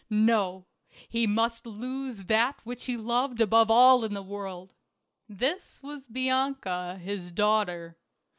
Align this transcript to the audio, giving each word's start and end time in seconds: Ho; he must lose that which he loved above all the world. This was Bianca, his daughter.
Ho; 0.11 0.65
he 1.07 1.27
must 1.27 1.67
lose 1.67 2.23
that 2.25 2.59
which 2.63 2.85
he 2.85 2.97
loved 2.97 3.39
above 3.39 3.69
all 3.69 3.99
the 3.99 4.21
world. 4.23 4.73
This 5.29 5.79
was 5.83 6.07
Bianca, 6.07 6.97
his 6.97 7.31
daughter. 7.31 7.99